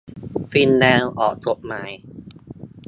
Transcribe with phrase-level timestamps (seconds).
[0.51, 1.91] ฟินแลนด์ออกกฎหมาย